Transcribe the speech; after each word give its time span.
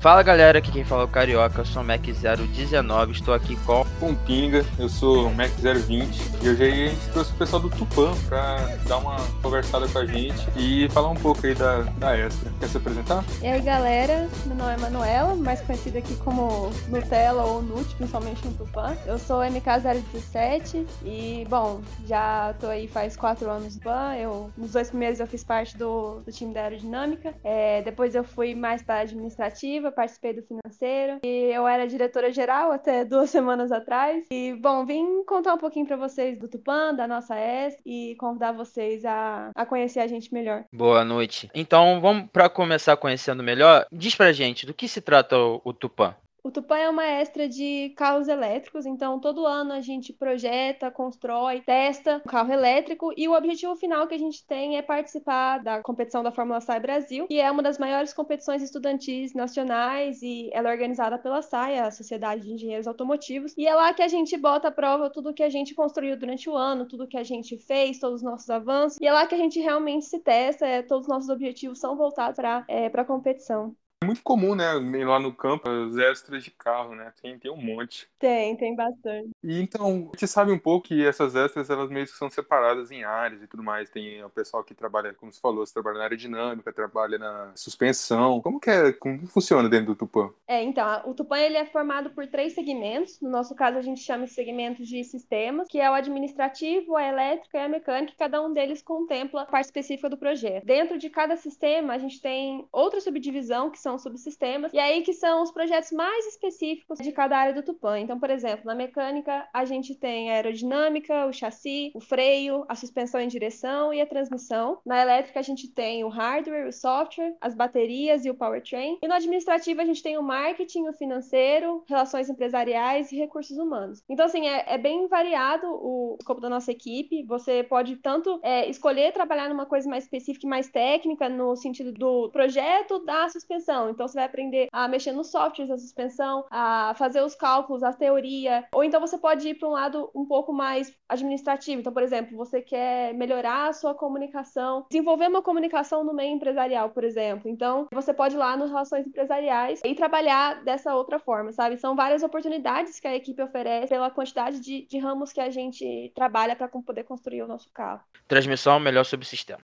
Fala 0.00 0.22
galera, 0.22 0.60
aqui 0.60 0.70
quem 0.70 0.84
fala 0.84 1.02
é 1.02 1.04
o 1.06 1.08
Carioca, 1.08 1.60
eu 1.60 1.64
sou 1.64 1.82
o 1.82 1.84
Mac019, 1.84 3.10
estou 3.10 3.34
aqui 3.34 3.56
com. 3.66 3.84
Com 3.98 4.14
Pinga, 4.14 4.64
eu 4.78 4.88
sou 4.88 5.26
o 5.26 5.34
Mac020 5.34 6.06
e 6.40 6.48
hoje 6.48 6.64
a 6.64 6.70
gente 6.70 7.08
trouxe 7.08 7.32
o 7.32 7.34
pessoal 7.34 7.60
do 7.60 7.68
Tupan 7.68 8.14
pra 8.28 8.58
dar 8.86 8.98
uma 8.98 9.16
conversada 9.42 9.88
com 9.88 9.98
a 9.98 10.06
gente 10.06 10.46
e 10.56 10.88
falar 10.90 11.08
um 11.08 11.16
pouco 11.16 11.44
aí 11.44 11.52
da, 11.52 11.80
da 11.98 12.16
Extra. 12.16 12.48
Quer 12.60 12.68
se 12.68 12.76
apresentar? 12.76 13.24
E 13.42 13.48
aí 13.48 13.60
galera, 13.60 14.28
meu 14.46 14.54
nome 14.54 14.72
é 14.72 14.76
Manuela, 14.76 15.34
mais 15.34 15.60
conhecida 15.62 15.98
aqui 15.98 16.14
como 16.18 16.70
Nutella 16.86 17.42
ou 17.42 17.60
Nut, 17.60 17.92
principalmente 17.96 18.46
no 18.46 18.54
Tupan. 18.54 18.96
Eu 19.04 19.18
sou 19.18 19.40
MK017 19.40 20.86
e, 21.04 21.44
bom, 21.50 21.80
já 22.06 22.54
tô 22.60 22.68
aí 22.68 22.86
faz 22.86 23.16
quatro 23.16 23.50
anos 23.50 23.74
no 23.74 23.80
Tupan. 23.80 24.14
Eu, 24.14 24.48
nos 24.56 24.74
dois 24.74 24.90
primeiros 24.90 25.18
eu 25.18 25.26
fiz 25.26 25.42
parte 25.42 25.76
do, 25.76 26.20
do 26.20 26.30
time 26.30 26.54
da 26.54 26.62
aerodinâmica, 26.62 27.34
é, 27.42 27.82
depois 27.82 28.14
eu 28.14 28.22
fui 28.22 28.54
mais 28.54 28.80
para 28.80 29.00
administrativa 29.00 29.87
participei 29.92 30.32
do 30.32 30.42
financeiro 30.42 31.18
e 31.24 31.50
eu 31.52 31.66
era 31.66 31.86
diretora 31.86 32.32
geral 32.32 32.72
até 32.72 33.04
duas 33.06 33.30
semanas 33.30 33.72
atrás. 33.72 34.26
E, 34.30 34.54
bom, 34.54 34.84
vim 34.84 35.24
contar 35.24 35.54
um 35.54 35.58
pouquinho 35.58 35.86
para 35.86 35.96
vocês 35.96 36.38
do 36.38 36.48
Tupan, 36.48 36.94
da 36.94 37.06
nossa 37.06 37.36
S 37.36 37.76
e 37.84 38.14
convidar 38.18 38.52
vocês 38.52 39.04
a, 39.04 39.50
a 39.54 39.66
conhecer 39.66 40.00
a 40.00 40.06
gente 40.06 40.32
melhor. 40.32 40.64
Boa 40.72 41.04
noite. 41.04 41.50
Então, 41.54 42.00
vamos 42.00 42.30
para 42.30 42.48
começar 42.48 42.96
conhecendo 42.96 43.42
melhor. 43.42 43.86
Diz 43.92 44.14
pra 44.14 44.32
gente 44.32 44.66
do 44.66 44.74
que 44.74 44.88
se 44.88 45.00
trata 45.00 45.36
o, 45.36 45.60
o 45.64 45.72
Tupan. 45.72 46.14
O 46.48 46.50
Tupã 46.50 46.78
é 46.78 46.88
uma 46.88 47.04
extra 47.04 47.46
de 47.46 47.92
carros 47.94 48.26
elétricos, 48.26 48.86
então 48.86 49.20
todo 49.20 49.46
ano 49.46 49.74
a 49.74 49.82
gente 49.82 50.14
projeta, 50.14 50.90
constrói, 50.90 51.60
testa 51.60 52.22
um 52.24 52.30
carro 52.30 52.50
elétrico 52.50 53.12
e 53.18 53.28
o 53.28 53.34
objetivo 53.34 53.76
final 53.76 54.08
que 54.08 54.14
a 54.14 54.18
gente 54.18 54.46
tem 54.46 54.78
é 54.78 54.80
participar 54.80 55.58
da 55.58 55.82
competição 55.82 56.22
da 56.22 56.32
Fórmula 56.32 56.58
SAI 56.62 56.80
Brasil, 56.80 57.26
que 57.26 57.38
é 57.38 57.50
uma 57.50 57.62
das 57.62 57.76
maiores 57.78 58.14
competições 58.14 58.62
estudantis 58.62 59.34
nacionais 59.34 60.22
e 60.22 60.48
ela 60.54 60.70
é 60.70 60.72
organizada 60.72 61.18
pela 61.18 61.42
SAI, 61.42 61.80
a 61.80 61.90
Sociedade 61.90 62.44
de 62.44 62.54
Engenheiros 62.54 62.86
Automotivos, 62.86 63.52
e 63.54 63.66
é 63.66 63.74
lá 63.74 63.92
que 63.92 64.02
a 64.02 64.08
gente 64.08 64.34
bota 64.38 64.68
à 64.68 64.72
prova 64.72 65.10
tudo 65.10 65.34
que 65.34 65.42
a 65.42 65.50
gente 65.50 65.74
construiu 65.74 66.16
durante 66.16 66.48
o 66.48 66.56
ano, 66.56 66.88
tudo 66.88 67.06
que 67.06 67.18
a 67.18 67.24
gente 67.24 67.58
fez, 67.58 67.98
todos 67.98 68.22
os 68.22 68.24
nossos 68.24 68.48
avanços, 68.48 68.98
e 69.02 69.06
é 69.06 69.12
lá 69.12 69.26
que 69.26 69.34
a 69.34 69.38
gente 69.38 69.60
realmente 69.60 70.06
se 70.06 70.18
testa, 70.18 70.66
é, 70.66 70.80
todos 70.80 71.02
os 71.06 71.12
nossos 71.12 71.28
objetivos 71.28 71.78
são 71.78 71.94
voltados 71.94 72.36
para 72.36 72.64
é, 72.68 72.86
a 72.86 73.04
competição. 73.04 73.76
É 74.02 74.06
muito 74.06 74.22
comum, 74.22 74.54
né? 74.54 74.72
Lá 75.04 75.18
no 75.18 75.32
campo, 75.32 75.68
as 75.68 75.96
extras 75.96 76.42
de 76.42 76.50
carro, 76.50 76.94
né? 76.94 77.12
Tem, 77.20 77.38
tem 77.38 77.50
um 77.50 77.56
monte. 77.56 78.08
Tem, 78.18 78.56
tem 78.56 78.74
bastante. 78.74 79.30
E 79.42 79.60
então, 79.60 80.10
a 80.12 80.16
gente 80.16 80.28
sabe 80.28 80.52
um 80.52 80.58
pouco 80.58 80.88
que 80.88 81.04
essas 81.04 81.34
extras, 81.34 81.68
elas 81.68 81.90
meio 81.90 82.06
que 82.06 82.12
são 82.12 82.30
separadas 82.30 82.90
em 82.90 83.04
áreas 83.04 83.42
e 83.42 83.46
tudo 83.46 83.62
mais. 83.62 83.90
Tem 83.90 84.22
o 84.24 84.30
pessoal 84.30 84.62
que 84.62 84.74
trabalha, 84.74 85.12
como 85.14 85.32
você 85.32 85.40
falou, 85.40 85.66
você 85.66 85.74
trabalha 85.74 85.98
na 85.98 86.04
área 86.04 86.16
dinâmica, 86.16 86.72
trabalha 86.72 87.18
na 87.18 87.52
suspensão. 87.54 88.40
Como 88.40 88.60
que 88.60 88.70
é, 88.70 88.92
como 88.92 89.26
funciona 89.26 89.68
dentro 89.68 89.86
do 89.86 89.96
Tupan? 89.96 90.30
É, 90.46 90.62
então, 90.62 91.02
o 91.04 91.12
Tupan, 91.12 91.40
ele 91.40 91.56
é 91.56 91.66
formado 91.66 92.10
por 92.10 92.26
três 92.28 92.54
segmentos. 92.54 93.20
No 93.20 93.28
nosso 93.28 93.54
caso, 93.54 93.78
a 93.78 93.82
gente 93.82 94.00
chama 94.00 94.24
esse 94.24 94.38
segmentos 94.38 94.86
de 94.86 95.02
sistemas, 95.02 95.66
que 95.68 95.80
é 95.80 95.90
o 95.90 95.94
administrativo, 95.94 96.96
a 96.96 97.02
elétrica 97.02 97.58
e 97.58 97.62
a 97.62 97.68
mecânica. 97.68 98.14
Cada 98.16 98.40
um 98.40 98.52
deles 98.52 98.80
contempla 98.80 99.42
a 99.42 99.46
parte 99.46 99.66
específica 99.66 100.08
do 100.08 100.16
projeto. 100.16 100.64
Dentro 100.64 100.96
de 100.96 101.10
cada 101.10 101.36
sistema, 101.36 101.94
a 101.94 101.98
gente 101.98 102.20
tem 102.20 102.64
outra 102.70 103.00
subdivisão, 103.00 103.68
que 103.68 103.78
são 103.78 103.87
são 103.88 103.98
subsistemas, 103.98 104.70
e 104.74 104.78
aí 104.78 105.00
que 105.00 105.14
são 105.14 105.42
os 105.42 105.50
projetos 105.50 105.92
mais 105.92 106.26
específicos 106.26 106.98
de 106.98 107.10
cada 107.10 107.38
área 107.38 107.54
do 107.54 107.62
Tupan. 107.62 108.00
Então, 108.00 108.20
por 108.20 108.28
exemplo, 108.28 108.66
na 108.66 108.74
mecânica, 108.74 109.48
a 109.52 109.64
gente 109.64 109.94
tem 109.94 110.30
a 110.30 110.34
aerodinâmica, 110.34 111.24
o 111.26 111.32
chassi, 111.32 111.90
o 111.94 112.00
freio, 112.00 112.66
a 112.68 112.74
suspensão 112.74 113.18
em 113.18 113.28
direção 113.28 113.94
e 113.94 114.00
a 114.02 114.06
transmissão. 114.06 114.78
Na 114.84 115.00
elétrica, 115.00 115.40
a 115.40 115.42
gente 115.42 115.68
tem 115.68 116.04
o 116.04 116.08
hardware, 116.08 116.68
o 116.68 116.72
software, 116.72 117.34
as 117.40 117.54
baterias 117.54 118.26
e 118.26 118.30
o 118.30 118.34
powertrain. 118.34 118.98
E 119.02 119.08
no 119.08 119.14
administrativo, 119.14 119.80
a 119.80 119.84
gente 119.86 120.02
tem 120.02 120.18
o 120.18 120.22
marketing, 120.22 120.88
o 120.88 120.92
financeiro, 120.92 121.82
relações 121.88 122.28
empresariais 122.28 123.10
e 123.10 123.16
recursos 123.16 123.56
humanos. 123.56 124.02
Então, 124.06 124.26
assim, 124.26 124.46
é, 124.46 124.74
é 124.74 124.76
bem 124.76 125.08
variado 125.08 125.66
o 125.66 126.16
escopo 126.20 126.42
da 126.42 126.50
nossa 126.50 126.70
equipe. 126.70 127.22
Você 127.22 127.62
pode 127.62 127.96
tanto 127.96 128.38
é, 128.42 128.68
escolher 128.68 129.12
trabalhar 129.12 129.48
numa 129.48 129.64
coisa 129.64 129.88
mais 129.88 130.04
específica 130.04 130.46
e 130.46 130.50
mais 130.50 130.68
técnica, 130.68 131.28
no 131.28 131.56
sentido 131.56 131.92
do 131.92 132.28
projeto 132.30 132.98
da 133.04 133.28
suspensão 133.30 133.77
suspensão. 133.78 133.90
Então 133.90 134.08
você 134.08 134.14
vai 134.14 134.24
aprender 134.24 134.68
a 134.72 134.88
mexer 134.88 135.12
nos 135.12 135.30
softwares 135.30 135.68
da 135.68 135.78
suspensão, 135.78 136.44
a 136.50 136.94
fazer 136.96 137.22
os 137.22 137.34
cálculos, 137.34 137.82
a 137.82 137.92
teoria. 137.92 138.66
Ou 138.72 138.82
então 138.82 139.00
você 139.00 139.16
pode 139.16 139.48
ir 139.48 139.54
para 139.54 139.68
um 139.68 139.72
lado 139.72 140.10
um 140.14 140.26
pouco 140.26 140.52
mais 140.52 140.94
administrativo. 141.08 141.80
Então, 141.80 141.92
por 141.92 142.02
exemplo, 142.02 142.36
você 142.36 142.60
quer 142.60 143.14
melhorar 143.14 143.68
a 143.68 143.72
sua 143.72 143.94
comunicação, 143.94 144.86
desenvolver 144.90 145.28
uma 145.28 145.42
comunicação 145.42 146.04
no 146.04 146.12
meio 146.12 146.34
empresarial, 146.34 146.90
por 146.90 147.04
exemplo. 147.04 147.48
Então, 147.48 147.86
você 147.92 148.12
pode 148.12 148.34
ir 148.34 148.38
lá 148.38 148.56
nos 148.56 148.70
relações 148.70 149.06
empresariais 149.06 149.80
e 149.84 149.94
trabalhar 149.94 150.64
dessa 150.64 150.94
outra 150.94 151.18
forma, 151.18 151.52
sabe? 151.52 151.76
São 151.76 151.94
várias 151.94 152.22
oportunidades 152.22 152.98
que 152.98 153.06
a 153.06 153.14
equipe 153.14 153.42
oferece 153.42 153.88
pela 153.88 154.10
quantidade 154.10 154.60
de, 154.60 154.86
de 154.86 154.98
ramos 154.98 155.32
que 155.32 155.40
a 155.40 155.50
gente 155.50 156.12
trabalha 156.14 156.56
para 156.56 156.68
poder 156.68 157.04
construir 157.04 157.42
o 157.42 157.46
nosso 157.46 157.70
carro. 157.72 158.00
Transmissão 158.26 158.74
é 158.74 158.76
o 158.76 158.80
melhor 158.80 159.04
subsistema. 159.04 159.60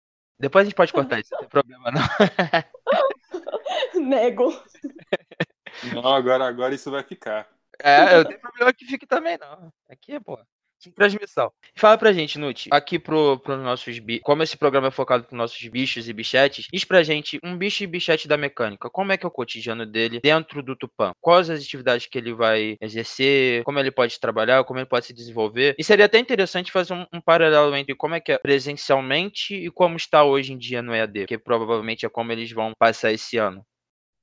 Depois 0.40 0.62
a 0.62 0.66
gente 0.66 0.76
pode 0.76 0.92
cortar 0.92 1.18
isso, 1.20 1.30
não 1.32 1.40
tem 1.40 1.48
problema 1.48 1.90
não. 1.90 2.02
Nego. 3.94 4.50
Não, 5.94 6.14
agora, 6.14 6.46
agora 6.46 6.74
isso 6.74 6.90
vai 6.90 7.02
ficar. 7.02 7.48
É, 7.80 8.18
eu 8.18 8.24
tenho 8.24 8.40
problema 8.40 8.72
que 8.72 8.84
fique 8.84 9.06
também, 9.06 9.38
não. 9.38 9.72
Aqui, 9.88 10.18
pô. 10.84 10.90
Transmissão. 10.94 11.52
Fala 11.76 11.98
pra 11.98 12.12
gente, 12.12 12.38
Nut, 12.38 12.68
aqui 12.70 12.98
pro, 12.98 13.38
pro 13.38 13.56
nossos 13.56 13.98
como 14.22 14.42
esse 14.42 14.56
programa 14.56 14.88
é 14.88 14.90
focado 14.90 15.24
pros 15.24 15.36
nossos 15.36 15.66
bichos 15.68 16.08
e 16.08 16.12
bichetes, 16.12 16.66
diz 16.72 16.84
pra 16.84 17.02
gente 17.02 17.38
um 17.42 17.56
bicho 17.56 17.82
e 17.84 17.86
bichete 17.86 18.28
da 18.28 18.36
mecânica. 18.36 18.90
Como 18.90 19.12
é 19.12 19.16
que 19.16 19.24
é 19.24 19.28
o 19.28 19.32
cotidiano 19.32 19.84
dele 19.86 20.20
dentro 20.22 20.62
do 20.62 20.76
Tupã? 20.76 21.12
Quais 21.20 21.50
as 21.50 21.60
atividades 21.60 22.06
que 22.06 22.18
ele 22.18 22.32
vai 22.32 22.76
exercer? 22.80 23.62
Como 23.64 23.78
ele 23.78 23.90
pode 23.90 24.18
trabalhar? 24.20 24.64
Como 24.64 24.78
ele 24.78 24.86
pode 24.86 25.06
se 25.06 25.12
desenvolver? 25.12 25.74
E 25.78 25.84
seria 25.84 26.06
até 26.06 26.18
interessante 26.18 26.72
fazer 26.72 26.94
um, 26.94 27.06
um 27.12 27.20
paralelo 27.20 27.74
entre 27.76 27.94
como 27.94 28.14
é 28.14 28.20
que 28.20 28.32
é 28.32 28.38
presencialmente 28.38 29.54
e 29.54 29.70
como 29.70 29.96
está 29.96 30.24
hoje 30.24 30.52
em 30.52 30.58
dia 30.58 30.82
no 30.82 30.94
EAD, 30.94 31.26
que 31.26 31.38
provavelmente 31.38 32.06
é 32.06 32.08
como 32.08 32.32
eles 32.32 32.50
vão 32.52 32.72
passar 32.78 33.12
esse 33.12 33.36
ano. 33.36 33.64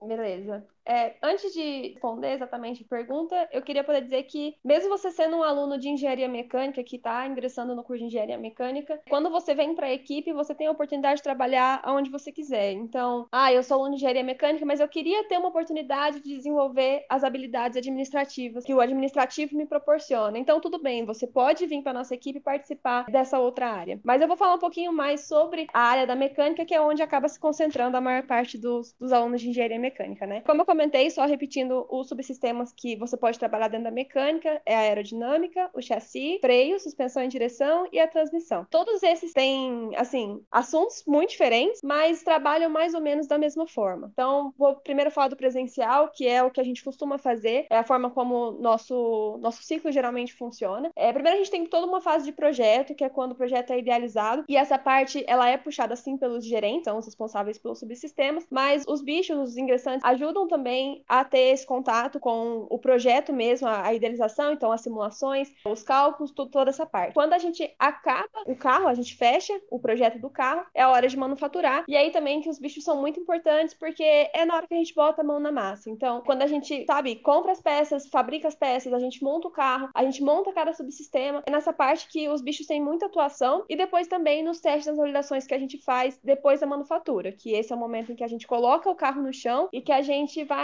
Beleza. 0.01 0.74
É, 0.85 1.15
antes 1.21 1.53
de 1.53 1.93
responder 1.93 2.33
exatamente 2.33 2.83
a 2.83 2.87
pergunta, 2.87 3.49
eu 3.51 3.61
queria 3.61 3.83
poder 3.83 4.01
dizer 4.01 4.23
que, 4.23 4.55
mesmo 4.63 4.89
você 4.89 5.11
sendo 5.11 5.37
um 5.37 5.43
aluno 5.43 5.77
de 5.77 5.89
engenharia 5.89 6.27
mecânica 6.27 6.83
que 6.83 6.97
está 6.97 7.25
ingressando 7.27 7.75
no 7.75 7.83
curso 7.83 8.01
de 8.01 8.07
engenharia 8.07 8.37
mecânica, 8.37 9.01
quando 9.09 9.29
você 9.29 9.55
vem 9.55 9.73
para 9.73 9.87
a 9.87 9.93
equipe, 9.93 10.31
você 10.33 10.53
tem 10.53 10.67
a 10.67 10.71
oportunidade 10.71 11.17
de 11.17 11.23
trabalhar 11.23 11.81
aonde 11.83 12.09
você 12.09 12.31
quiser. 12.31 12.71
Então, 12.73 13.27
ah, 13.31 13.51
eu 13.51 13.63
sou 13.63 13.77
aluno 13.77 13.91
de 13.91 13.95
engenharia 13.97 14.23
mecânica, 14.23 14.65
mas 14.65 14.79
eu 14.79 14.87
queria 14.87 15.27
ter 15.27 15.37
uma 15.37 15.49
oportunidade 15.49 16.19
de 16.21 16.35
desenvolver 16.35 17.05
as 17.09 17.23
habilidades 17.23 17.77
administrativas 17.77 18.63
que 18.63 18.73
o 18.73 18.79
administrativo 18.79 19.55
me 19.55 19.65
proporciona. 19.65 20.37
Então, 20.37 20.59
tudo 20.59 20.81
bem, 20.81 21.05
você 21.05 21.25
pode 21.25 21.65
vir 21.65 21.81
para 21.81 21.93
nossa 21.93 22.13
equipe 22.13 22.39
participar 22.39 23.05
dessa 23.05 23.39
outra 23.39 23.69
área. 23.69 23.99
Mas 24.03 24.21
eu 24.21 24.27
vou 24.27 24.37
falar 24.37 24.55
um 24.55 24.59
pouquinho 24.59 24.93
mais 24.93 25.27
sobre 25.27 25.67
a 25.73 25.81
área 25.81 26.05
da 26.05 26.15
mecânica, 26.15 26.65
que 26.65 26.73
é 26.73 26.81
onde 26.81 27.01
acaba 27.01 27.27
se 27.27 27.39
concentrando 27.39 27.97
a 27.97 28.01
maior 28.01 28.23
parte 28.23 28.57
dos, 28.57 28.93
dos 28.99 29.11
alunos 29.11 29.41
de 29.41 29.49
engenharia 29.49 29.79
mecânica, 29.79 30.27
né? 30.27 30.41
Como 30.41 30.61
eu 30.61 30.65
comentei, 30.75 31.09
só 31.09 31.25
repetindo 31.25 31.87
os 31.89 32.09
subsistemas 32.09 32.73
que 32.75 32.97
você 32.97 33.15
pode 33.15 33.39
trabalhar 33.39 33.69
dentro 33.69 33.85
da 33.85 33.91
mecânica, 33.91 34.61
é 34.65 34.75
a 34.75 34.79
aerodinâmica, 34.79 35.69
o 35.73 35.81
chassi, 35.81 36.37
freio, 36.41 36.77
suspensão 36.79 37.23
em 37.23 37.29
direção 37.29 37.87
e 37.93 37.99
a 37.99 38.07
transmissão. 38.07 38.67
Todos 38.69 39.01
esses 39.01 39.31
têm, 39.31 39.91
assim, 39.95 40.43
assuntos 40.51 41.03
muito 41.07 41.29
diferentes, 41.29 41.79
mas 41.81 42.23
trabalham 42.23 42.69
mais 42.69 42.93
ou 42.93 42.99
menos 42.99 43.25
da 43.25 43.37
mesma 43.37 43.65
forma. 43.65 44.09
Então, 44.11 44.53
vou 44.57 44.75
primeiro 44.75 45.09
falar 45.09 45.29
do 45.29 45.37
presencial, 45.37 46.11
que 46.13 46.27
é 46.27 46.43
o 46.43 46.51
que 46.51 46.59
a 46.59 46.63
gente 46.63 46.83
costuma 46.83 47.17
fazer, 47.17 47.65
é 47.69 47.77
a 47.77 47.83
forma 47.83 48.09
como 48.09 48.51
nosso 48.51 49.39
nosso 49.41 49.63
ciclo 49.63 49.91
geralmente 49.91 50.33
funciona. 50.33 50.91
É, 50.95 51.13
primeiro 51.13 51.37
a 51.37 51.39
gente 51.39 51.51
tem 51.51 51.65
toda 51.65 51.87
uma 51.87 52.01
fase 52.01 52.25
de 52.25 52.33
projeto, 52.33 52.93
que 52.93 53.03
é 53.03 53.09
quando 53.09 53.31
o 53.31 53.35
projeto 53.35 53.71
é 53.71 53.79
idealizado, 53.79 54.43
e 54.49 54.57
essa 54.57 54.77
parte 54.77 55.23
ela 55.25 55.47
é 55.47 55.57
puxada 55.57 55.93
assim 55.93 56.17
pelos 56.17 56.45
gerentes, 56.45 56.83
são 56.83 56.97
os 56.97 57.05
responsáveis 57.05 57.57
pelos 57.57 57.79
subsistemas, 57.79 58.45
mas 58.49 58.83
os 58.87 59.01
bichos, 59.01 59.37
os 59.37 59.57
ingressantes 59.57 60.03
ajudam 60.03 60.47
também 60.47 60.64
a 61.07 61.23
ter 61.23 61.53
esse 61.53 61.65
contato 61.65 62.19
com 62.19 62.67
o 62.69 62.79
projeto 62.79 63.33
mesmo, 63.33 63.67
a, 63.67 63.93
idealização, 63.93 64.53
então 64.53 64.71
as 64.71 64.81
simulações, 64.81 65.51
os 65.65 65.83
cálculos, 65.83 66.31
tudo, 66.31 66.51
toda 66.51 66.69
essa 66.69 66.85
parte. 66.85 67.13
Quando 67.13 67.33
a 67.33 67.37
gente 67.37 67.73
acaba 67.77 68.43
o 68.45 68.55
carro, 68.55 68.87
a 68.87 68.93
gente 68.93 69.15
fecha 69.15 69.53
o 69.69 69.79
projeto 69.79 70.19
do 70.19 70.29
carro, 70.29 70.65
é 70.73 70.81
a 70.81 70.89
hora 70.89 71.07
de 71.07 71.17
manufaturar. 71.17 71.85
E 71.87 71.95
aí 71.95 72.11
também 72.11 72.41
que 72.41 72.49
os 72.49 72.59
bichos 72.59 72.83
são 72.83 72.99
muito 72.99 73.19
importantes 73.19 73.73
porque 73.73 74.03
é 74.03 74.45
na 74.45 74.55
hora 74.55 74.67
que 74.67 74.73
a 74.73 74.77
gente 74.77 74.93
bota 74.93 75.21
a 75.21 75.25
mão 75.25 75.39
na 75.39 75.51
massa. 75.51 75.89
Então, 75.89 76.21
quando 76.21 76.41
a 76.41 76.47
gente, 76.47 76.85
sabe, 76.85 77.15
compra 77.17 77.51
as 77.51 77.61
peças, 77.61 78.07
fabrica 78.07 78.47
as 78.47 78.55
peças, 78.55 78.93
a 78.93 78.99
gente 78.99 79.23
monta 79.23 79.47
o 79.47 79.51
carro, 79.51 79.89
a 79.93 80.03
gente 80.03 80.23
monta 80.23 80.51
cada 80.51 80.73
subsistema, 80.73 81.43
é 81.45 81.51
nessa 81.51 81.73
parte 81.73 82.07
que 82.07 82.27
os 82.29 82.41
bichos 82.41 82.67
têm 82.67 82.81
muita 82.81 83.05
atuação 83.05 83.65
e 83.69 83.75
depois 83.75 84.07
também 84.07 84.43
nos 84.43 84.59
testes, 84.59 84.87
nas 84.87 84.97
validações 84.97 85.45
que 85.45 85.53
a 85.53 85.59
gente 85.59 85.77
faz 85.77 86.19
depois 86.23 86.59
da 86.59 86.67
manufatura, 86.67 87.31
que 87.31 87.53
esse 87.53 87.71
é 87.71 87.75
o 87.75 87.79
momento 87.79 88.11
em 88.11 88.15
que 88.15 88.23
a 88.23 88.27
gente 88.27 88.47
coloca 88.47 88.89
o 88.89 88.95
carro 88.95 89.21
no 89.21 89.33
chão 89.33 89.69
e 89.71 89.81
que 89.81 89.91
a 89.91 90.01
gente 90.01 90.43
vai 90.43 90.54